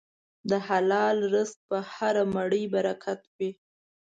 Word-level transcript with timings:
د 0.49 0.51
حلال 0.67 1.17
رزق 1.33 1.57
په 1.69 1.77
هره 1.93 2.23
مړۍ 2.35 2.63
برکت 2.75 3.21
وي. 3.37 3.51